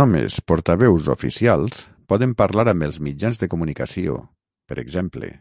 Només 0.00 0.36
portaveus 0.52 1.08
oficials 1.14 1.84
poden 2.14 2.34
parlar 2.44 2.66
amb 2.74 2.88
els 2.88 3.02
mitjans 3.10 3.44
de 3.46 3.52
comunicació, 3.58 4.18
per 4.72 4.82
exemple. 4.88 5.34